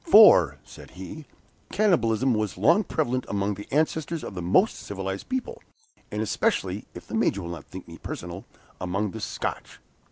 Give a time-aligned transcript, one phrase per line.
[0.09, 1.27] "For," said he,
[1.71, 5.61] "cannibalism was long prevalent among the ancestors of the most civilized people,
[6.09, 8.45] and especially (if the Major will not think me personal)
[8.79, 9.79] among the Scotch."